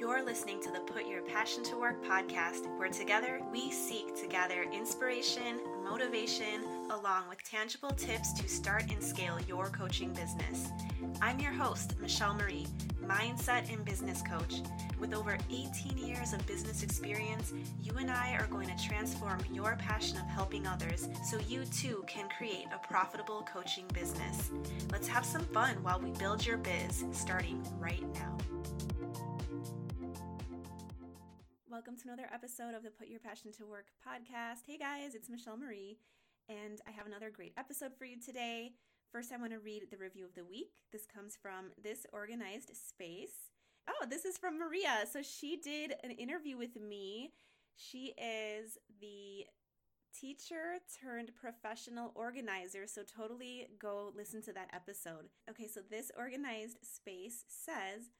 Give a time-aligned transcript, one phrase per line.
[0.00, 4.26] You're listening to the Put Your Passion to Work podcast, where together we seek to
[4.26, 10.70] gather inspiration, motivation, along with tangible tips to start and scale your coaching business.
[11.20, 12.66] I'm your host, Michelle Marie,
[13.04, 14.62] mindset and business coach.
[14.98, 19.76] With over 18 years of business experience, you and I are going to transform your
[19.76, 24.50] passion of helping others so you too can create a profitable coaching business.
[24.90, 28.38] Let's have some fun while we build your biz, starting right now.
[32.60, 34.66] Episode of the Put Your Passion to Work podcast.
[34.66, 35.96] Hey guys, it's Michelle Marie,
[36.46, 38.72] and I have another great episode for you today.
[39.10, 40.72] First, I want to read the review of the week.
[40.92, 43.48] This comes from This Organized Space.
[43.88, 45.06] Oh, this is from Maria.
[45.10, 47.32] So she did an interview with me.
[47.76, 49.46] She is the
[50.12, 52.86] teacher turned professional organizer.
[52.86, 55.30] So totally go listen to that episode.
[55.48, 58.10] Okay, so this organized space says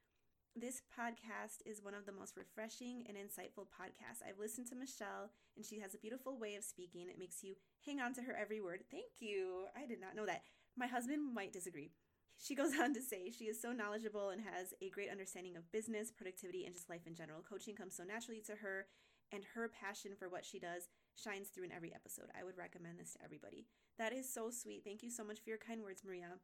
[0.56, 4.22] this podcast is one of the most refreshing and insightful podcasts.
[4.26, 7.08] I've listened to Michelle, and she has a beautiful way of speaking.
[7.08, 7.54] It makes you
[7.86, 8.80] hang on to her every word.
[8.90, 9.66] Thank you.
[9.76, 10.42] I did not know that.
[10.76, 11.92] My husband might disagree.
[12.38, 15.70] She goes on to say she is so knowledgeable and has a great understanding of
[15.70, 17.42] business, productivity, and just life in general.
[17.48, 18.86] Coaching comes so naturally to her,
[19.32, 22.26] and her passion for what she does shines through in every episode.
[22.38, 23.66] I would recommend this to everybody.
[23.98, 24.82] That is so sweet.
[24.84, 26.40] Thank you so much for your kind words, Maria.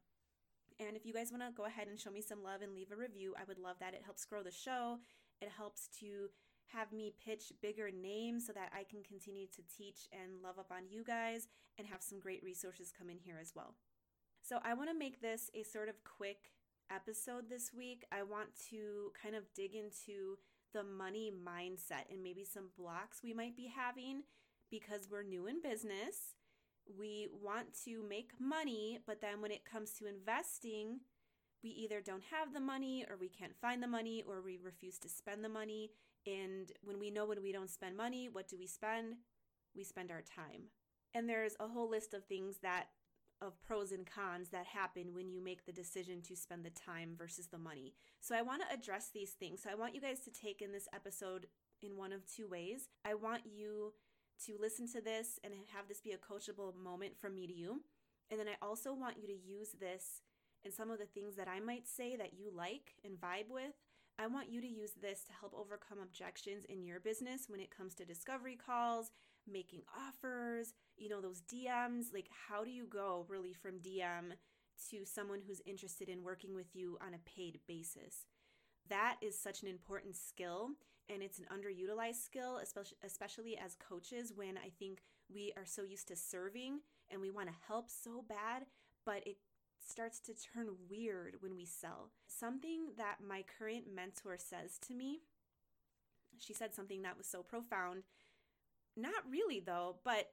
[0.79, 2.91] And if you guys want to go ahead and show me some love and leave
[2.91, 3.93] a review, I would love that.
[3.93, 4.99] It helps grow the show.
[5.41, 6.29] It helps to
[6.73, 10.71] have me pitch bigger names so that I can continue to teach and love up
[10.71, 13.75] on you guys and have some great resources come in here as well.
[14.41, 16.51] So, I want to make this a sort of quick
[16.91, 18.05] episode this week.
[18.11, 20.37] I want to kind of dig into
[20.73, 24.23] the money mindset and maybe some blocks we might be having
[24.69, 26.35] because we're new in business
[26.97, 30.99] we want to make money, but then when it comes to investing,
[31.63, 34.97] we either don't have the money or we can't find the money or we refuse
[34.99, 35.91] to spend the money.
[36.25, 39.15] And when we know when we don't spend money, what do we spend?
[39.75, 40.63] We spend our time.
[41.13, 42.87] And there's a whole list of things that
[43.41, 47.13] of pros and cons that happen when you make the decision to spend the time
[47.17, 47.93] versus the money.
[48.19, 49.61] So I want to address these things.
[49.61, 51.47] So I want you guys to take in this episode
[51.81, 52.89] in one of two ways.
[53.05, 53.93] I want you
[54.45, 57.81] to listen to this and have this be a coachable moment from me to you.
[58.29, 60.21] And then I also want you to use this
[60.63, 63.73] and some of the things that I might say that you like and vibe with.
[64.19, 67.75] I want you to use this to help overcome objections in your business when it
[67.75, 69.11] comes to discovery calls,
[69.49, 72.13] making offers, you know, those DMs.
[72.13, 74.33] Like, how do you go really from DM
[74.89, 78.25] to someone who's interested in working with you on a paid basis?
[78.89, 80.71] That is such an important skill
[81.09, 85.01] and it's an underutilized skill especially especially as coaches when i think
[85.33, 86.79] we are so used to serving
[87.11, 88.65] and we want to help so bad
[89.05, 89.37] but it
[89.79, 92.09] starts to turn weird when we sell.
[92.27, 95.21] Something that my current mentor says to me
[96.39, 98.03] she said something that was so profound.
[98.95, 100.31] Not really though but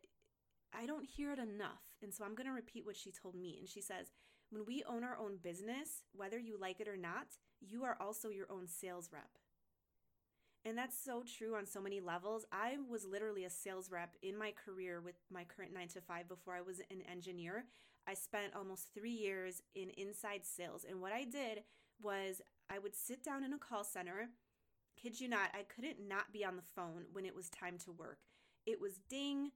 [0.76, 3.56] i don't hear it enough and so i'm going to repeat what she told me
[3.60, 4.10] and she says
[4.50, 7.26] when we own our own business whether you like it or not
[7.60, 9.38] you are also your own sales rep
[10.64, 12.44] and that's so true on so many levels.
[12.50, 16.28] I was literally a sales rep in my career with my current nine to five
[16.28, 17.66] before I was an engineer.
[18.06, 20.84] I spent almost three years in inside sales.
[20.88, 21.64] And what I did
[22.02, 24.30] was I would sit down in a call center.
[25.00, 27.92] Kid you not, I couldn't not be on the phone when it was time to
[27.92, 28.18] work.
[28.66, 29.50] It was ding,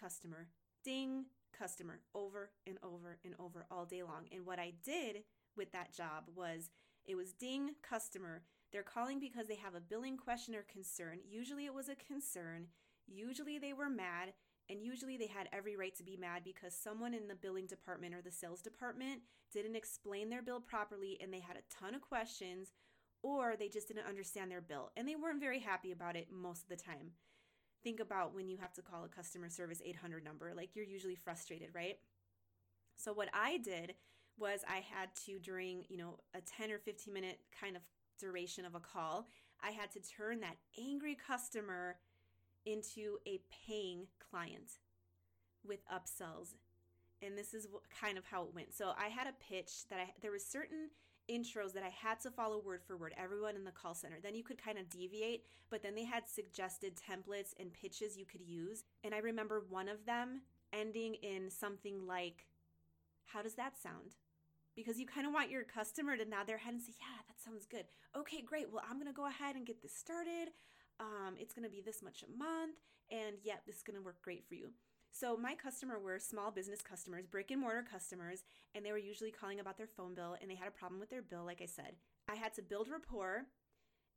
[0.00, 0.48] customer,
[0.84, 1.26] ding,
[1.56, 4.26] customer, over and over and over all day long.
[4.30, 5.24] And what I did
[5.56, 6.70] with that job was
[7.04, 11.18] it was ding, customer, they're calling because they have a billing question or concern.
[11.28, 12.66] Usually it was a concern.
[13.06, 14.32] Usually they were mad.
[14.68, 18.14] And usually they had every right to be mad because someone in the billing department
[18.14, 19.20] or the sales department
[19.52, 22.72] didn't explain their bill properly and they had a ton of questions
[23.22, 26.64] or they just didn't understand their bill and they weren't very happy about it most
[26.64, 27.12] of the time.
[27.84, 31.14] Think about when you have to call a customer service 800 number, like you're usually
[31.14, 31.98] frustrated, right?
[32.96, 33.94] So what I did
[34.38, 37.82] was I had to during, you know, a 10 or 15 minute kind of
[38.18, 39.26] duration of a call,
[39.62, 41.96] I had to turn that angry customer
[42.64, 44.78] into a paying client
[45.66, 46.54] with upsells.
[47.22, 47.66] And this is
[48.00, 48.74] kind of how it went.
[48.74, 50.90] So I had a pitch that I there was certain
[51.30, 54.18] intros that I had to follow word for word, everyone in the call center.
[54.22, 58.26] Then you could kind of deviate, but then they had suggested templates and pitches you
[58.26, 58.84] could use.
[59.02, 60.42] And I remember one of them
[60.72, 62.46] ending in something like,
[63.24, 64.16] How does that sound?
[64.76, 67.42] Because you kind of want your customer to nod their head and say, Yeah, that
[67.42, 67.86] sounds good.
[68.16, 68.70] Okay, great.
[68.70, 70.52] Well, I'm going to go ahead and get this started.
[71.00, 72.76] Um, it's going to be this much a month.
[73.10, 74.70] And yep, this is going to work great for you.
[75.12, 78.44] So, my customer were small business customers, brick and mortar customers,
[78.74, 81.08] and they were usually calling about their phone bill and they had a problem with
[81.10, 81.96] their bill, like I said.
[82.28, 83.46] I had to build rapport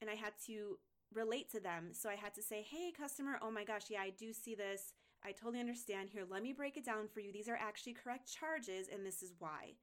[0.02, 0.78] and I had to
[1.14, 1.90] relate to them.
[1.94, 4.94] So I had to say, hey, customer, oh my gosh, yeah, I do see this.
[5.24, 6.10] I totally understand.
[6.10, 7.32] Here, let me break it down for you.
[7.32, 9.74] These are actually correct charges, and this is why.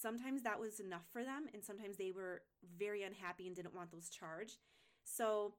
[0.00, 2.42] Sometimes that was enough for them, and sometimes they were
[2.78, 4.58] very unhappy and didn't want those charged.
[5.04, 5.54] So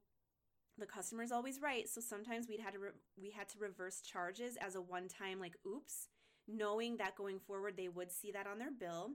[0.78, 1.88] the customer is always right.
[1.90, 2.90] So sometimes we'd had to re-
[3.22, 6.08] we had to reverse charges as a one time like oops,
[6.48, 9.12] knowing that going forward they would see that on their bill.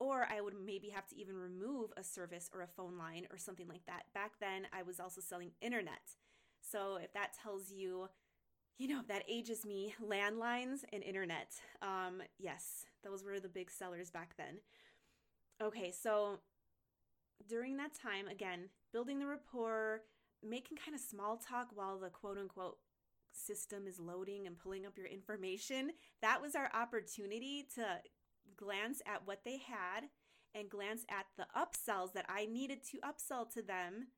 [0.00, 3.38] Or I would maybe have to even remove a service or a phone line or
[3.38, 4.04] something like that.
[4.12, 6.16] Back then, I was also selling internet.
[6.60, 8.08] So if that tells you,
[8.78, 11.52] you know, that ages me, landlines and internet.
[11.82, 14.58] Um, yes, those were the big sellers back then.
[15.62, 16.40] Okay, so
[17.48, 20.02] during that time, again, building the rapport,
[20.42, 22.78] making kind of small talk while the quote unquote
[23.32, 25.92] system is loading and pulling up your information,
[26.22, 27.84] that was our opportunity to
[28.56, 30.04] glance at what they had
[30.54, 34.08] and glance at the upsells that I needed to upsell to them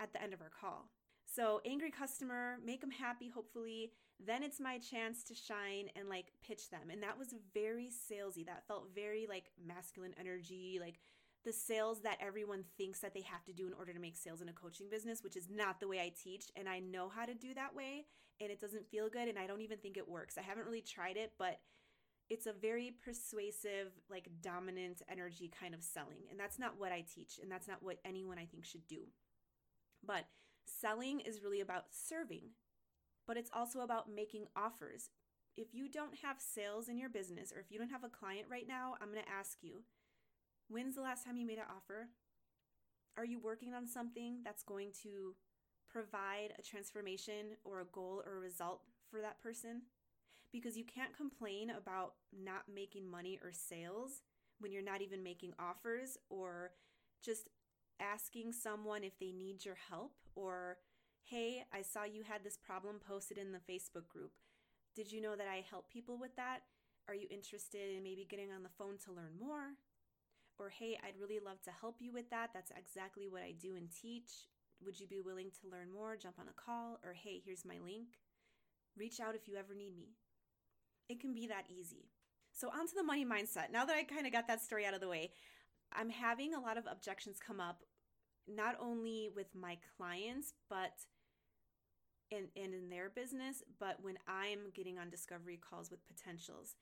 [0.00, 0.90] at the end of our call.
[1.26, 3.92] So, angry customer, make them happy, hopefully.
[4.24, 6.90] Then it's my chance to shine and like pitch them.
[6.90, 8.44] And that was very salesy.
[8.46, 10.98] That felt very like masculine energy, like
[11.44, 14.42] the sales that everyone thinks that they have to do in order to make sales
[14.42, 16.50] in a coaching business, which is not the way I teach.
[16.56, 18.06] And I know how to do that way,
[18.40, 19.28] and it doesn't feel good.
[19.28, 20.36] And I don't even think it works.
[20.36, 21.60] I haven't really tried it, but
[22.28, 26.24] it's a very persuasive, like dominant energy kind of selling.
[26.30, 29.06] And that's not what I teach, and that's not what anyone I think should do.
[30.04, 30.26] But
[30.66, 32.50] selling is really about serving,
[33.28, 35.10] but it's also about making offers.
[35.56, 38.46] If you don't have sales in your business, or if you don't have a client
[38.50, 39.82] right now, I'm going to ask you
[40.70, 42.08] When's the last time you made an offer?
[43.16, 45.34] Are you working on something that's going to
[45.90, 49.82] provide a transformation or a goal or a result for that person?
[50.52, 54.22] Because you can't complain about not making money or sales
[54.60, 56.72] when you're not even making offers or
[57.24, 57.48] just
[57.98, 60.76] asking someone if they need your help or,
[61.30, 64.32] hey, I saw you had this problem posted in the Facebook group.
[64.94, 66.60] Did you know that I help people with that?
[67.08, 69.76] Are you interested in maybe getting on the phone to learn more?
[70.58, 72.50] or hey, I'd really love to help you with that.
[72.52, 74.48] That's exactly what I do and teach.
[74.84, 76.16] Would you be willing to learn more?
[76.16, 78.08] Jump on a call, or hey, here's my link.
[78.96, 80.16] Reach out if you ever need me.
[81.08, 82.10] It can be that easy.
[82.52, 83.70] So, on to the money mindset.
[83.72, 85.30] Now that I kind of got that story out of the way,
[85.92, 87.82] I'm having a lot of objections come up,
[88.48, 90.92] not only with my clients, but
[92.30, 96.76] and, and in their business, but when I'm getting on discovery calls with potentials.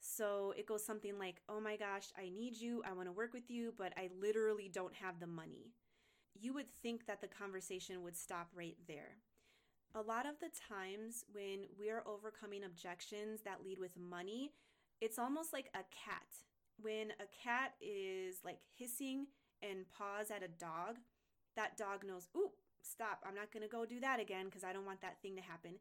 [0.00, 2.82] So it goes something like, Oh my gosh, I need you.
[2.86, 5.72] I want to work with you, but I literally don't have the money.
[6.34, 9.18] You would think that the conversation would stop right there.
[9.94, 14.52] A lot of the times when we are overcoming objections that lead with money,
[15.00, 16.26] it's almost like a cat.
[16.80, 19.26] When a cat is like hissing
[19.62, 20.98] and paws at a dog,
[21.56, 22.50] that dog knows, Ooh,
[22.82, 23.24] stop.
[23.26, 25.42] I'm not going to go do that again because I don't want that thing to
[25.42, 25.78] happen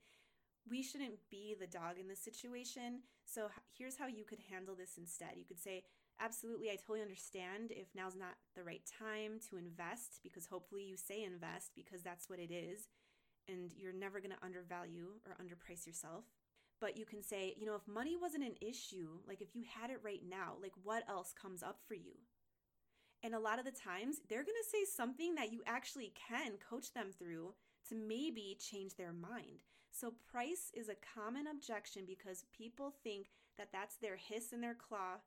[0.70, 3.02] we shouldn't be the dog in this situation.
[3.26, 5.32] So here's how you could handle this instead.
[5.36, 5.84] You could say,
[6.20, 10.96] Absolutely, I totally understand if now's not the right time to invest because hopefully you
[10.96, 12.90] say invest because that's what it is.
[13.48, 16.26] And you're never going to undervalue or underprice yourself.
[16.80, 19.90] But you can say, you know, if money wasn't an issue, like if you had
[19.90, 22.14] it right now, like what else comes up for you?
[23.24, 26.54] And a lot of the times they're going to say something that you actually can
[26.70, 27.54] coach them through
[27.90, 29.64] to maybe change their mind.
[29.92, 34.76] So, price is a common objection because people think that that's their hiss and their
[34.76, 35.20] claw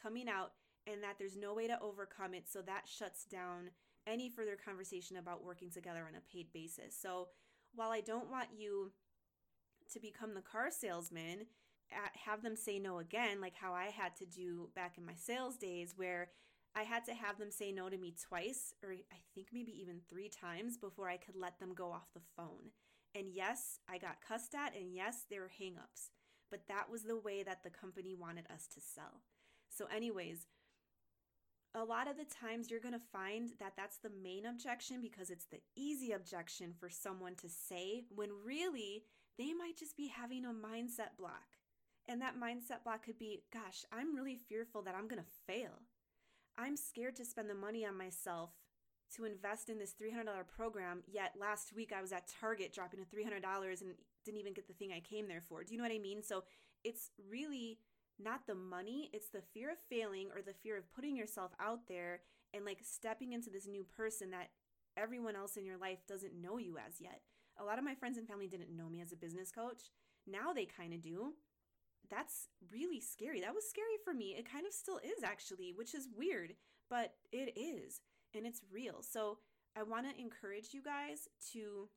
[0.00, 0.52] coming out
[0.86, 2.48] and that there's no way to overcome it.
[2.48, 3.70] So, that shuts down
[4.06, 6.96] any further conversation about working together on a paid basis.
[7.00, 7.28] So,
[7.74, 8.90] while I don't want you
[9.92, 11.46] to become the car salesman,
[12.26, 15.56] have them say no again, like how I had to do back in my sales
[15.56, 16.30] days, where
[16.78, 20.00] I had to have them say no to me twice, or I think maybe even
[20.08, 22.70] three times before I could let them go off the phone.
[23.16, 26.10] And yes, I got cussed at, and yes, there were hangups,
[26.52, 29.22] but that was the way that the company wanted us to sell.
[29.68, 30.46] So, anyways,
[31.74, 35.30] a lot of the times you're going to find that that's the main objection because
[35.30, 39.02] it's the easy objection for someone to say when really
[39.36, 41.58] they might just be having a mindset block.
[42.06, 45.87] And that mindset block could be, gosh, I'm really fearful that I'm going to fail.
[46.58, 48.50] I'm scared to spend the money on myself
[49.14, 53.04] to invest in this $300 program, yet last week I was at Target dropping a
[53.04, 55.62] $300 and didn't even get the thing I came there for.
[55.62, 56.22] Do you know what I mean?
[56.22, 56.44] So
[56.84, 57.78] it's really
[58.18, 61.86] not the money, it's the fear of failing or the fear of putting yourself out
[61.86, 62.20] there
[62.52, 64.50] and like stepping into this new person that
[64.96, 67.20] everyone else in your life doesn't know you as yet.
[67.60, 69.90] A lot of my friends and family didn't know me as a business coach.
[70.26, 71.34] Now they kind of do.
[72.10, 73.40] That's really scary.
[73.40, 74.36] That was scary for me.
[74.38, 76.54] It kind of still is actually, which is weird,
[76.88, 78.00] but it is
[78.34, 79.02] and it's real.
[79.02, 79.38] So
[79.76, 81.88] I want to encourage you guys to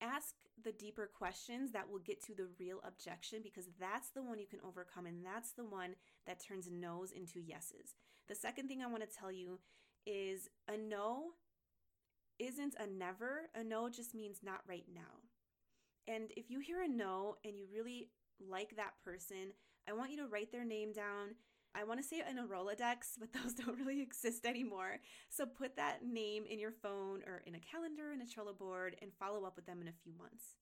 [0.00, 4.38] ask the deeper questions that will get to the real objection because that's the one
[4.38, 5.94] you can overcome and that's the one
[6.26, 7.94] that turns no's into yeses.
[8.28, 9.60] The second thing I want to tell you
[10.06, 11.32] is a no
[12.38, 13.50] isn't a never.
[13.54, 15.22] A no just means not right now.
[16.12, 18.08] And if you hear a no and you really
[18.40, 19.52] like that person,
[19.88, 21.36] I want you to write their name down.
[21.74, 24.98] I want to say in a Rolodex, but those don't really exist anymore.
[25.30, 28.96] So put that name in your phone or in a calendar, in a Trello board,
[29.00, 30.56] and follow up with them in a few months.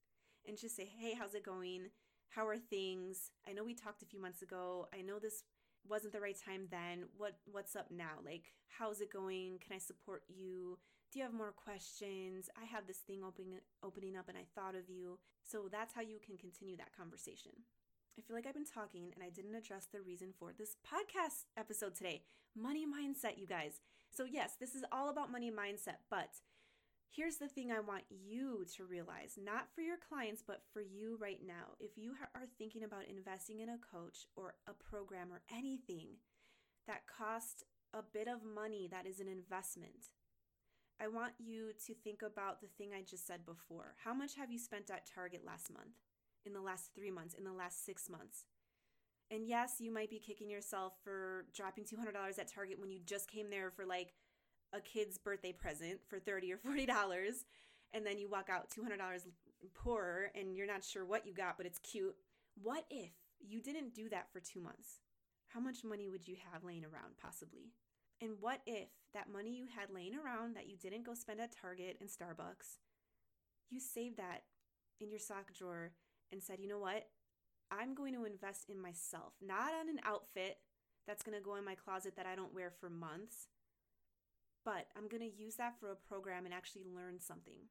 [0.47, 1.89] And just say, hey, how's it going?
[2.31, 3.31] How are things?
[3.49, 4.89] I know we talked a few months ago.
[4.97, 5.43] I know this
[5.89, 7.05] wasn't the right time then.
[7.17, 8.21] What what's up now?
[8.25, 9.59] Like, how's it going?
[9.61, 10.79] Can I support you?
[11.13, 12.49] Do you have more questions?
[12.61, 15.19] I have this thing opening opening up and I thought of you.
[15.43, 17.53] So that's how you can continue that conversation.
[18.17, 21.47] I feel like I've been talking and I didn't address the reason for this podcast
[21.57, 22.23] episode today.
[22.57, 23.81] Money mindset, you guys.
[24.11, 26.31] So yes, this is all about money mindset, but
[27.13, 31.19] Here's the thing I want you to realize not for your clients, but for you
[31.21, 31.75] right now.
[31.81, 36.23] If you are thinking about investing in a coach or a program or anything
[36.87, 40.11] that costs a bit of money that is an investment,
[41.03, 43.95] I want you to think about the thing I just said before.
[44.05, 45.97] How much have you spent at Target last month,
[46.45, 48.45] in the last three months, in the last six months?
[49.31, 53.31] And yes, you might be kicking yourself for dropping $200 at Target when you just
[53.31, 54.13] came there for like
[54.73, 57.45] a kid's birthday present for 30 or 40 dollars
[57.93, 59.27] and then you walk out $200
[59.75, 62.15] poorer and you're not sure what you got but it's cute
[62.63, 65.01] what if you didn't do that for 2 months
[65.49, 67.73] how much money would you have laying around possibly
[68.21, 71.55] and what if that money you had laying around that you didn't go spend at
[71.61, 72.79] Target and Starbucks
[73.71, 74.43] you saved that
[75.01, 75.93] in your sock drawer
[76.33, 77.09] and said you know what
[77.71, 80.59] I'm going to invest in myself not on an outfit
[81.07, 83.49] that's going to go in my closet that I don't wear for months
[84.65, 87.69] but I'm going to use that for a program and actually learn something.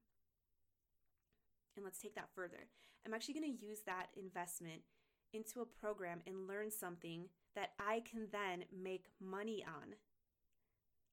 [1.76, 2.68] And let's take that further.
[3.06, 4.82] I'm actually going to use that investment
[5.34, 9.94] into a program and learn something that I can then make money on.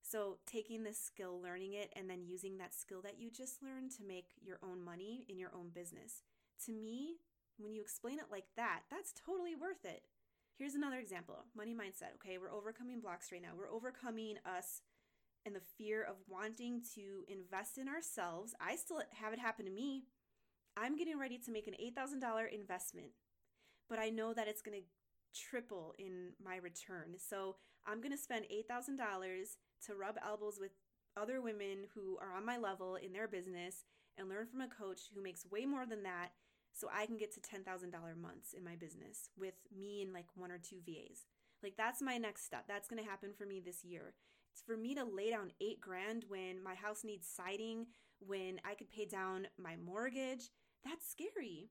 [0.09, 3.91] So, taking this skill, learning it, and then using that skill that you just learned
[3.93, 6.23] to make your own money in your own business.
[6.67, 7.17] To me,
[7.59, 10.03] when you explain it like that, that's totally worth it.
[10.57, 12.15] Here's another example money mindset.
[12.15, 13.51] Okay, we're overcoming blocks right now.
[13.57, 14.83] We're overcoming us
[15.45, 18.55] and the fear of wanting to invest in ourselves.
[18.61, 20.05] I still have it happen to me.
[20.77, 23.09] I'm getting ready to make an $8,000 investment,
[23.89, 27.15] but I know that it's going to triple in my return.
[27.19, 28.99] So I'm going to spend $8,000
[29.87, 30.73] to rub elbows with
[31.17, 33.85] other women who are on my level in their business
[34.19, 36.31] and learn from a coach who makes way more than that
[36.73, 37.65] so I can get to $10,000
[38.21, 41.27] months in my business with me and like one or two VAs.
[41.63, 42.65] Like that's my next step.
[42.69, 44.15] That's going to happen for me this year
[44.53, 47.87] It's for me to lay down eight grand when my house needs siding,
[48.21, 50.51] when I could pay down my mortgage,
[50.85, 51.71] that's scary,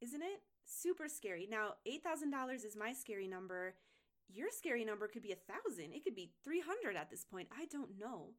[0.00, 0.40] isn't it?
[0.64, 1.46] Super scary.
[1.50, 3.74] Now, $8,000 is my scary number.
[4.28, 5.92] Your scary number could be a thousand.
[5.92, 7.48] It could be 300 at this point.
[7.56, 8.30] I don't know.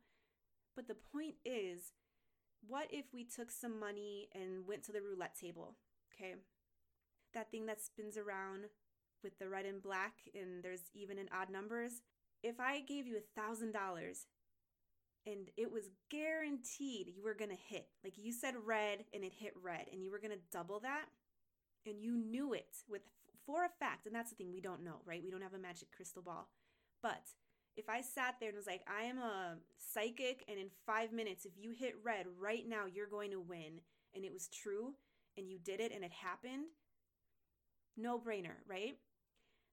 [0.76, 1.94] But the point is,
[2.68, 5.76] what if we took some money and went to the roulette table?
[6.14, 6.36] Okay.
[7.34, 8.66] That thing that spins around
[9.24, 12.02] with the red and black, and there's even and odd numbers
[12.46, 14.28] if I gave you a thousand dollars
[15.26, 19.54] and it was guaranteed you were gonna hit, like you said red and it hit
[19.60, 21.06] red, and you were gonna double that,
[21.88, 23.02] and you knew it with
[23.46, 25.24] for a fact, and that's the thing we don't know, right?
[25.24, 26.50] We don't have a magic crystal ball.
[27.02, 27.30] But
[27.78, 31.46] if I sat there and was like, I am a psychic, and in five minutes,
[31.46, 33.82] if you hit red right now, you're going to win,
[34.14, 34.94] and it was true,
[35.38, 36.66] and you did it, and it happened,
[37.98, 38.98] no brainer, right?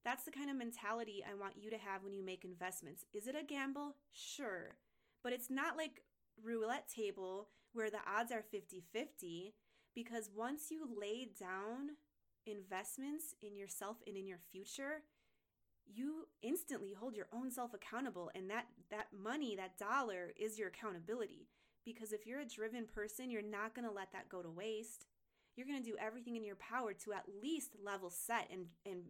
[0.05, 3.05] That's the kind of mentality I want you to have when you make investments.
[3.15, 3.97] Is it a gamble?
[4.13, 4.77] Sure.
[5.23, 6.03] But it's not like
[6.43, 9.55] roulette table where the odds are 50 50
[9.95, 11.91] because once you lay down
[12.47, 15.03] investments in yourself and in your future,
[15.87, 20.69] you instantly hold your own self accountable and that that money, that dollar is your
[20.69, 21.49] accountability.
[21.85, 25.07] Because if you're a driven person, you're not going to let that go to waste.
[25.57, 29.03] You're going to do everything in your power to at least level set and and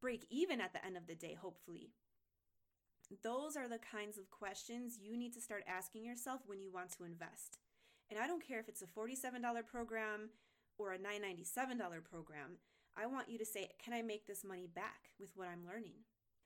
[0.00, 1.90] break even at the end of the day, hopefully.
[3.22, 6.90] Those are the kinds of questions you need to start asking yourself when you want
[6.92, 7.58] to invest.
[8.10, 10.30] And I don't care if it's a $47 program
[10.78, 12.58] or a $997 program.
[12.96, 16.04] I want you to say, Can I make this money back with what I'm learning?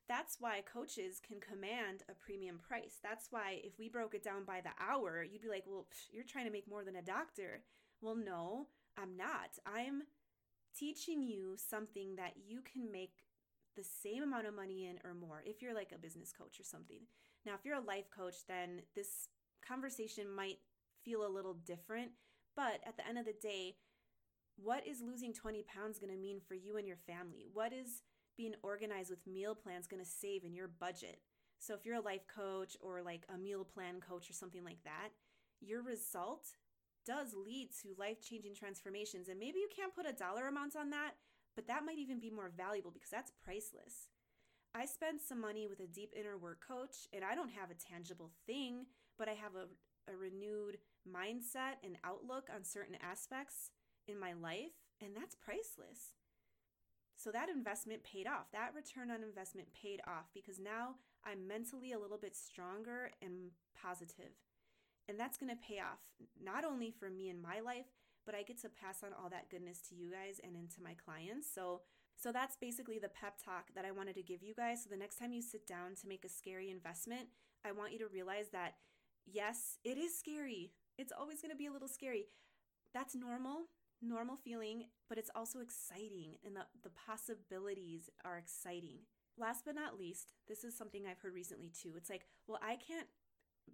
[0.08, 2.98] That's why coaches can command a premium price.
[3.02, 6.24] That's why if we broke it down by the hour, you'd be like, Well, you're
[6.24, 7.62] trying to make more than a doctor.
[8.00, 8.66] Well, no,
[8.98, 9.58] I'm not.
[9.66, 10.02] I'm
[10.76, 13.24] teaching you something that you can make
[13.76, 16.64] the same amount of money in or more if you're like a business coach or
[16.64, 17.00] something.
[17.46, 19.28] Now, if you're a life coach, then this
[19.66, 20.58] conversation might
[21.04, 22.10] feel a little different.
[22.56, 23.76] But at the end of the day,
[24.62, 27.46] what is losing 20 pounds going to mean for you and your family?
[27.52, 28.02] What is
[28.36, 31.20] being organized with meal plans going to save in your budget?
[31.58, 34.82] So, if you're a life coach or like a meal plan coach or something like
[34.84, 35.10] that,
[35.60, 36.46] your result
[37.06, 39.28] does lead to life changing transformations.
[39.28, 41.12] And maybe you can't put a dollar amount on that,
[41.54, 44.08] but that might even be more valuable because that's priceless.
[44.74, 47.74] I spent some money with a deep inner work coach, and I don't have a
[47.74, 48.86] tangible thing,
[49.18, 49.66] but I have a,
[50.10, 53.70] a renewed mindset and outlook on certain aspects
[54.08, 56.16] in my life, and that's priceless.
[57.16, 58.50] So that investment paid off.
[58.52, 63.52] That return on investment paid off because now I'm mentally a little bit stronger and
[63.80, 64.32] positive.
[65.08, 66.00] And that's going to pay off
[66.42, 67.92] not only for me in my life,
[68.24, 70.94] but I get to pass on all that goodness to you guys and into my
[70.94, 71.48] clients.
[71.52, 71.82] So
[72.16, 74.84] so that's basically the pep talk that I wanted to give you guys.
[74.84, 77.28] So the next time you sit down to make a scary investment,
[77.64, 78.74] I want you to realize that
[79.26, 80.72] yes, it is scary.
[80.98, 82.26] It's always going to be a little scary.
[82.92, 83.68] That's normal,
[84.02, 89.00] normal feeling, but it's also exciting and the, the possibilities are exciting.
[89.36, 91.92] Last but not least, this is something I've heard recently too.
[91.96, 93.06] It's like, well, I can't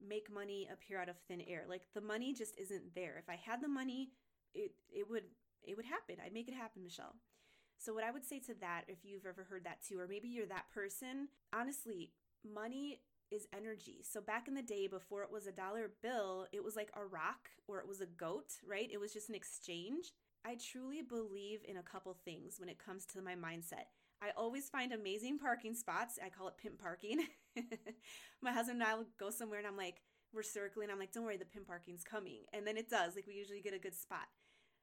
[0.06, 1.64] make money appear out of thin air.
[1.68, 3.16] Like the money just isn't there.
[3.18, 4.10] If I had the money,
[4.54, 5.24] it it would
[5.62, 6.16] it would happen.
[6.24, 7.16] I'd make it happen, Michelle.
[7.78, 10.28] So, what I would say to that, if you've ever heard that too, or maybe
[10.28, 12.12] you're that person, honestly,
[12.44, 14.02] money is energy.
[14.02, 17.04] So, back in the day, before it was a dollar bill, it was like a
[17.04, 18.90] rock or it was a goat, right?
[18.92, 20.12] It was just an exchange.
[20.44, 23.86] I truly believe in a couple things when it comes to my mindset.
[24.22, 26.18] I always find amazing parking spots.
[26.24, 27.26] I call it pimp parking.
[28.42, 30.02] my husband and I will go somewhere and I'm like,
[30.32, 30.88] we're circling.
[30.90, 32.44] I'm like, don't worry, the pimp parking's coming.
[32.52, 33.14] And then it does.
[33.14, 34.26] Like, we usually get a good spot.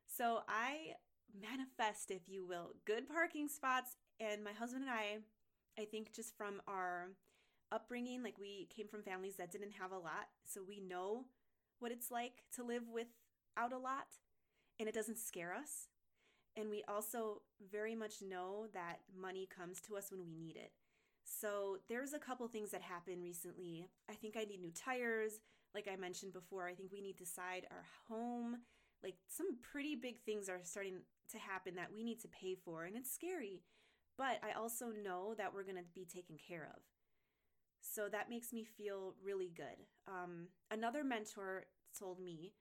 [0.06, 0.94] So, I
[1.40, 3.96] manifest, if you will, good parking spots.
[4.20, 7.10] And my husband and I, I think just from our
[7.74, 10.28] upbringing, like we came from families that didn't have a lot.
[10.46, 11.26] So we know
[11.80, 14.08] what it's like to live without a lot
[14.80, 15.88] and it doesn't scare us.
[16.56, 20.72] And we also very much know that money comes to us when we need it.
[21.24, 23.88] So there's a couple things that happened recently.
[24.10, 25.40] I think I need new tires.
[25.74, 28.58] Like I mentioned before, I think we need to side our home.
[29.04, 31.00] Like some pretty big things are starting
[31.32, 33.64] to happen that we need to pay for, and it's scary.
[34.18, 36.82] But I also know that we're going to be taken care of.
[37.84, 39.86] So that makes me feel really good.
[40.08, 41.66] Um, another mentor
[41.98, 42.54] told me,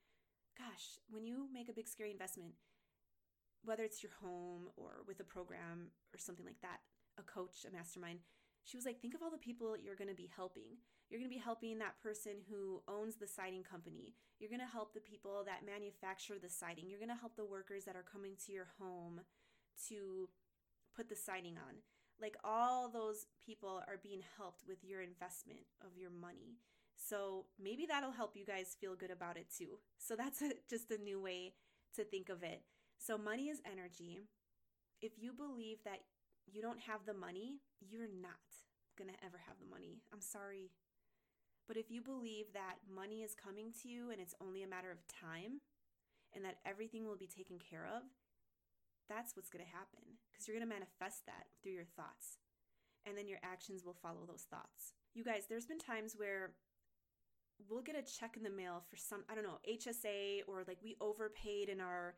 [0.59, 2.53] gosh, when you make a big, scary investment,
[3.65, 6.81] whether it's your home or with a program or something like that,
[7.19, 8.19] a coach, a mastermind,
[8.65, 10.77] she was like, think of all the people you're going to be helping.
[11.09, 14.15] You're going to be helping that person who owns the siding company.
[14.39, 16.89] You're going to help the people that manufacture the siding.
[16.89, 19.21] You're going to help the workers that are coming to your home
[19.89, 20.29] to
[20.97, 21.77] put the siding on.
[22.23, 26.55] Like all those people are being helped with your investment of your money.
[26.95, 29.81] So maybe that'll help you guys feel good about it too.
[29.99, 31.55] So that's a, just a new way
[31.97, 32.63] to think of it.
[32.97, 34.21] So money is energy.
[35.01, 36.03] If you believe that
[36.47, 38.39] you don't have the money, you're not
[38.97, 39.99] going to ever have the money.
[40.13, 40.71] I'm sorry.
[41.67, 44.93] But if you believe that money is coming to you and it's only a matter
[44.93, 45.61] of time
[46.35, 48.03] and that everything will be taken care of,
[49.09, 52.39] that's what's going to happen because you're going to manifest that through your thoughts.
[53.07, 54.95] And then your actions will follow those thoughts.
[55.15, 56.53] You guys, there's been times where
[57.69, 60.79] we'll get a check in the mail for some, I don't know, HSA or like
[60.83, 62.15] we overpaid in our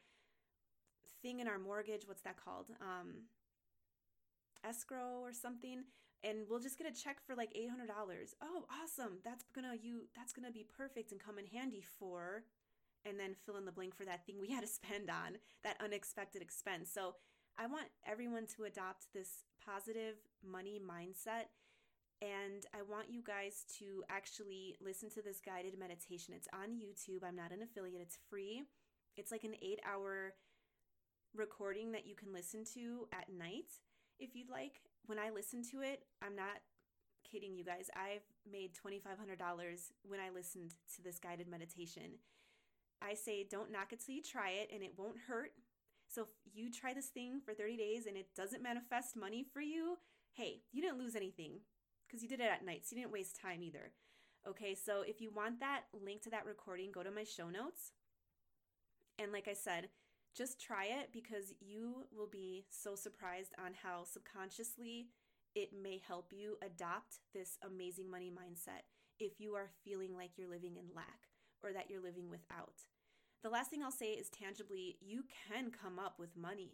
[1.22, 2.06] thing in our mortgage.
[2.06, 2.66] What's that called?
[2.80, 3.28] Um,
[4.66, 5.84] escrow or something
[6.22, 7.88] and we'll just get a check for like $800.
[8.42, 9.18] Oh, awesome.
[9.22, 12.44] That's to you that's to be perfect and come in handy for
[13.04, 15.76] and then fill in the blank for that thing we had to spend on, that
[15.82, 16.90] unexpected expense.
[16.92, 17.16] So,
[17.58, 21.48] I want everyone to adopt this positive money mindset
[22.22, 26.34] and I want you guys to actually listen to this guided meditation.
[26.34, 27.26] It's on YouTube.
[27.26, 28.00] I'm not an affiliate.
[28.00, 28.62] It's free.
[29.16, 30.34] It's like an 8-hour
[31.34, 33.72] recording that you can listen to at night
[34.18, 36.62] if you'd like when I listen to it, I'm not
[37.30, 37.90] kidding you guys.
[37.94, 42.18] I've made $2,500 when I listened to this guided meditation.
[43.02, 45.52] I say, don't knock it till you try it, and it won't hurt.
[46.14, 49.60] So if you try this thing for 30 days and it doesn't manifest money for
[49.60, 49.98] you,
[50.32, 51.60] hey, you didn't lose anything
[52.06, 53.90] because you did it at night, so you didn't waste time either.
[54.48, 57.92] Okay, so if you want that link to that recording, go to my show notes.
[59.18, 59.88] And like I said,
[60.36, 65.08] just try it because you will be so surprised on how subconsciously
[65.54, 68.82] it may help you adopt this amazing money mindset
[69.18, 71.28] if you are feeling like you're living in lack
[71.62, 72.82] or that you're living without.
[73.44, 76.72] The last thing I'll say is tangibly, you can come up with money.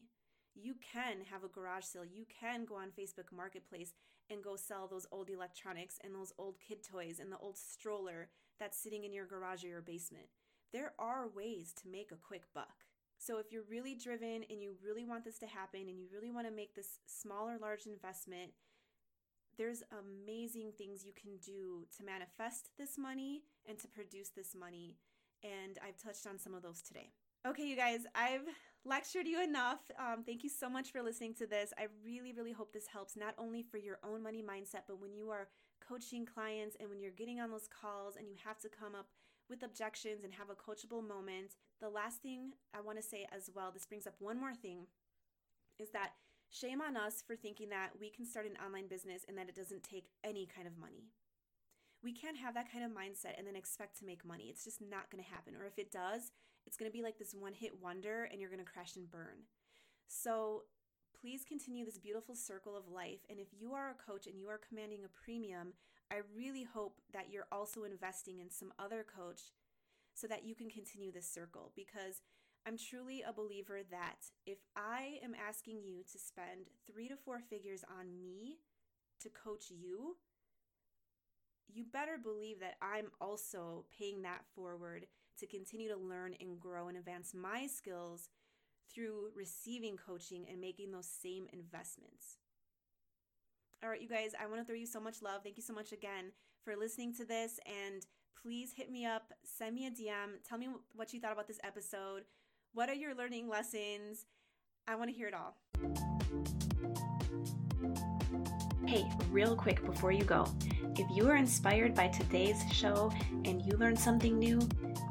[0.54, 2.04] You can have a garage sale.
[2.04, 3.92] You can go on Facebook Marketplace
[4.30, 8.28] and go sell those old electronics and those old kid toys and the old stroller
[8.61, 10.26] that's sitting in your garage or your basement.
[10.72, 12.85] there are ways to make a quick buck.
[13.18, 16.30] So if you're really driven and you really want this to happen and you really
[16.30, 18.52] want to make this small or large investment,
[19.59, 24.94] there's amazing things you can do to manifest this money and to produce this money.
[25.42, 27.11] And I've touched on some of those today.
[27.46, 28.46] Okay, you guys, I've
[28.85, 29.81] lectured you enough.
[29.98, 31.72] Um, thank you so much for listening to this.
[31.79, 35.14] I really, really hope this helps not only for your own money mindset, but when
[35.14, 35.48] you are
[35.87, 39.09] coaching clients and when you're getting on those calls and you have to come up
[39.50, 41.57] with objections and have a coachable moment.
[41.81, 44.87] The last thing I want to say as well, this brings up one more thing,
[45.79, 46.12] is that
[46.50, 49.57] shame on us for thinking that we can start an online business and that it
[49.57, 51.09] doesn't take any kind of money.
[52.02, 54.46] We can't have that kind of mindset and then expect to make money.
[54.48, 55.54] It's just not going to happen.
[55.54, 56.32] Or if it does,
[56.66, 59.10] it's going to be like this one hit wonder and you're going to crash and
[59.10, 59.44] burn.
[60.08, 60.62] So
[61.20, 63.20] please continue this beautiful circle of life.
[63.28, 65.74] And if you are a coach and you are commanding a premium,
[66.10, 69.52] I really hope that you're also investing in some other coach
[70.14, 72.22] so that you can continue this circle because
[72.66, 77.40] I'm truly a believer that if I am asking you to spend three to four
[77.40, 78.58] figures on me
[79.22, 80.16] to coach you,
[81.74, 85.06] you better believe that I'm also paying that forward
[85.38, 88.28] to continue to learn and grow and advance my skills
[88.92, 92.38] through receiving coaching and making those same investments.
[93.83, 95.42] All right, you guys, I want to throw you so much love.
[95.42, 96.33] Thank you so much again
[96.64, 97.59] for listening to this.
[97.66, 98.04] And
[98.42, 101.61] please hit me up, send me a DM, tell me what you thought about this
[101.64, 102.24] episode.
[102.74, 104.26] What are your learning lessons?
[104.87, 105.56] I want to hear it all.
[108.90, 110.53] Hey, real quick before you go,
[110.96, 113.12] if you are inspired by today's show
[113.44, 114.59] and you learned something new,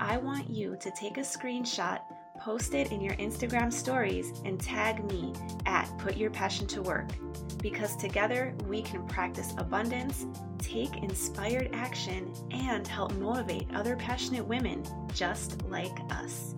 [0.01, 2.01] I want you to take a screenshot
[2.39, 5.33] post it in your Instagram stories and tag me
[5.65, 7.09] at Put Your Passion to Work
[7.61, 10.25] because together we can practice abundance,
[10.57, 16.55] take inspired action, and help motivate other passionate women just like us.